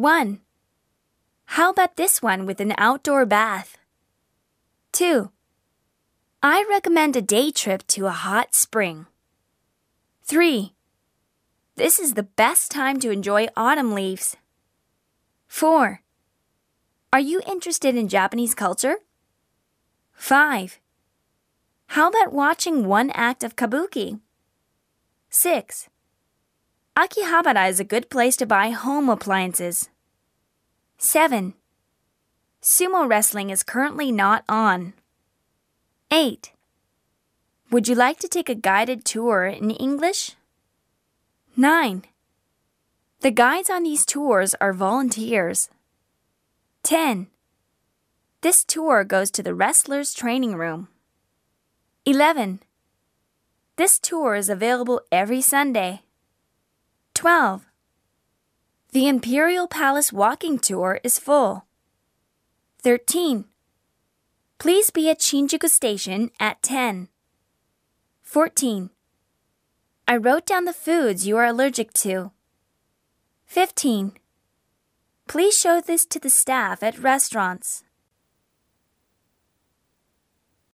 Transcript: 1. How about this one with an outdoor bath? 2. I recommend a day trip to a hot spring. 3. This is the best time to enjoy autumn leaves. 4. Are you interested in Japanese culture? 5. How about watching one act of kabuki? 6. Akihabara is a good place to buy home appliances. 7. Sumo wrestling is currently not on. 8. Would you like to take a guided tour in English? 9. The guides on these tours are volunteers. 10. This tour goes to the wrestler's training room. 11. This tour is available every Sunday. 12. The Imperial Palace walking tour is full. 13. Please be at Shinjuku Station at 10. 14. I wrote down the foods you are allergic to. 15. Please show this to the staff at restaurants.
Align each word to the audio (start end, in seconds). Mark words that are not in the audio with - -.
1. 0.00 0.40
How 1.44 1.68
about 1.68 1.96
this 1.96 2.22
one 2.22 2.46
with 2.46 2.58
an 2.58 2.72
outdoor 2.78 3.26
bath? 3.26 3.76
2. 4.92 5.30
I 6.42 6.64
recommend 6.70 7.16
a 7.16 7.20
day 7.20 7.50
trip 7.50 7.86
to 7.88 8.06
a 8.06 8.10
hot 8.10 8.54
spring. 8.54 9.04
3. 10.22 10.72
This 11.76 11.98
is 11.98 12.14
the 12.14 12.22
best 12.22 12.70
time 12.70 12.98
to 13.00 13.10
enjoy 13.10 13.48
autumn 13.54 13.92
leaves. 13.92 14.38
4. 15.48 16.00
Are 17.12 17.20
you 17.20 17.42
interested 17.46 17.94
in 17.94 18.08
Japanese 18.08 18.54
culture? 18.54 19.00
5. 20.14 20.80
How 21.88 22.08
about 22.08 22.32
watching 22.32 22.86
one 22.86 23.10
act 23.10 23.44
of 23.44 23.54
kabuki? 23.54 24.18
6. 25.28 25.90
Akihabara 27.00 27.66
is 27.70 27.80
a 27.80 27.84
good 27.84 28.10
place 28.10 28.36
to 28.36 28.44
buy 28.44 28.68
home 28.68 29.08
appliances. 29.08 29.88
7. 30.98 31.54
Sumo 32.60 33.08
wrestling 33.08 33.48
is 33.48 33.62
currently 33.62 34.12
not 34.12 34.44
on. 34.50 34.92
8. 36.10 36.52
Would 37.70 37.88
you 37.88 37.94
like 37.94 38.18
to 38.18 38.28
take 38.28 38.50
a 38.50 38.54
guided 38.54 39.06
tour 39.06 39.46
in 39.46 39.70
English? 39.70 40.32
9. 41.56 42.04
The 43.20 43.30
guides 43.30 43.70
on 43.70 43.84
these 43.84 44.04
tours 44.04 44.54
are 44.60 44.74
volunteers. 44.74 45.70
10. 46.82 47.28
This 48.42 48.62
tour 48.62 49.04
goes 49.04 49.30
to 49.30 49.42
the 49.42 49.54
wrestler's 49.54 50.12
training 50.12 50.54
room. 50.54 50.88
11. 52.04 52.60
This 53.76 53.98
tour 53.98 54.34
is 54.34 54.50
available 54.50 55.00
every 55.10 55.40
Sunday. 55.40 56.02
12. 57.20 57.66
The 58.92 59.06
Imperial 59.06 59.68
Palace 59.68 60.10
walking 60.10 60.58
tour 60.58 61.00
is 61.04 61.18
full. 61.18 61.66
13. 62.82 63.44
Please 64.58 64.88
be 64.88 65.10
at 65.10 65.20
Shinjuku 65.20 65.68
Station 65.68 66.30
at 66.40 66.62
10. 66.62 67.08
14. 68.22 68.88
I 70.08 70.16
wrote 70.16 70.46
down 70.46 70.64
the 70.64 70.72
foods 70.72 71.26
you 71.26 71.36
are 71.36 71.44
allergic 71.44 71.92
to. 72.04 72.32
15. 73.44 74.12
Please 75.28 75.54
show 75.54 75.82
this 75.82 76.06
to 76.06 76.18
the 76.18 76.30
staff 76.30 76.82
at 76.82 76.98
restaurants. 76.98 77.84